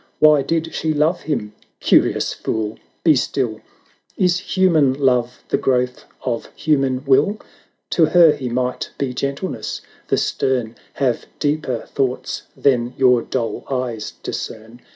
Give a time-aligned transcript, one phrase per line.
[0.17, 1.53] Why did she love him?
[1.79, 3.61] Curious fool!— 'be still—
[4.17, 7.39] Is human love the growth of human will?
[7.91, 14.13] To her he might be gentleness; the stern Have deeper thoughts than your dull eyes
[14.23, 14.81] discern.